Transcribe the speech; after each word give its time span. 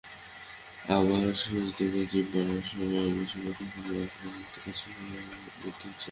আবার 0.89 1.25
সৈকতে 1.41 1.83
ডিম 2.11 2.25
পাড়ার 2.31 2.63
সময়ও 2.69 2.89
বেওয়ারিশ 2.91 3.31
কুকুরের 3.59 4.03
আক্রমণে 4.05 4.45
কচ্ছপের 4.55 4.95
মৃত্যু 5.01 5.59
হচ্ছে। 5.63 5.87